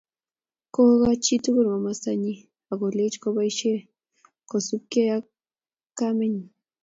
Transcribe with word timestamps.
Kokoch 0.73 1.15
chitugul 1.23 1.67
komostanyi 1.71 2.33
akolech 2.71 3.17
koboisie 3.23 3.77
kosubkei 4.49 5.11
ak 5.17 5.25
kamukenyi 5.97 6.43